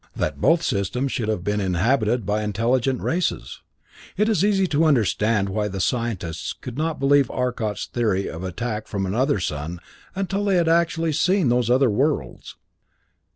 [0.15, 3.61] That both systems should have been inhabited by intelligent races
[4.17, 8.87] It is easy to understand why the scientists could not believe Arcot's theory of attack
[8.87, 9.79] from another sun
[10.15, 12.55] until they had actually seen those other worlds.